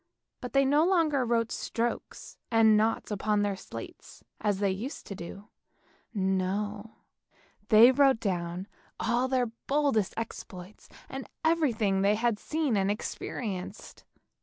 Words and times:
But 0.39 0.53
they 0.53 0.65
no 0.65 0.83
longer 0.83 1.23
wrote 1.23 1.51
strokes 1.51 2.39
and 2.49 2.75
noughts 2.75 3.11
upon 3.11 3.43
their 3.43 3.55
slates 3.55 4.23
as 4.39 4.57
they 4.57 4.71
used 4.71 5.05
to 5.05 5.15
do; 5.15 5.49
no, 6.11 6.95
they 7.69 7.91
wrote 7.91 8.19
down 8.19 8.67
all 8.99 9.27
their 9.27 9.45
boldest 9.67 10.15
exploits, 10.17 10.89
and 11.07 11.29
everything 11.45 12.01
that 12.01 12.09
they 12.09 12.15
had 12.15 12.39
seen 12.39 12.75
and 12.77 12.89
experienced. 12.89 14.03